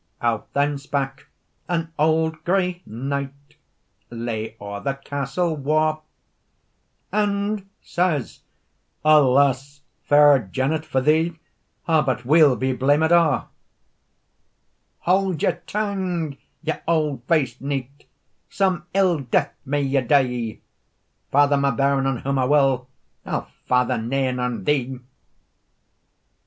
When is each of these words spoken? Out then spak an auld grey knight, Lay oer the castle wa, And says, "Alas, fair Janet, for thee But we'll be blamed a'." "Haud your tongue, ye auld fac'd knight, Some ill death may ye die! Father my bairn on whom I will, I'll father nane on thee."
Out 0.19 0.51
then 0.53 0.79
spak 0.79 1.27
an 1.69 1.93
auld 1.99 2.43
grey 2.43 2.81
knight, 2.87 3.55
Lay 4.09 4.55
oer 4.59 4.79
the 4.79 4.95
castle 4.95 5.55
wa, 5.55 5.99
And 7.11 7.69
says, 7.83 8.39
"Alas, 9.05 9.81
fair 10.03 10.39
Janet, 10.39 10.85
for 10.85 11.01
thee 11.01 11.37
But 11.85 12.25
we'll 12.25 12.55
be 12.55 12.73
blamed 12.73 13.11
a'." 13.11 13.45
"Haud 15.01 15.43
your 15.43 15.61
tongue, 15.67 16.35
ye 16.63 16.73
auld 16.87 17.21
fac'd 17.27 17.61
knight, 17.61 18.05
Some 18.49 18.87
ill 18.95 19.19
death 19.19 19.53
may 19.65 19.83
ye 19.83 20.01
die! 20.01 20.61
Father 21.29 21.57
my 21.57 21.69
bairn 21.69 22.07
on 22.07 22.17
whom 22.21 22.39
I 22.39 22.45
will, 22.45 22.87
I'll 23.23 23.51
father 23.67 23.99
nane 23.99 24.39
on 24.39 24.63
thee." 24.63 24.97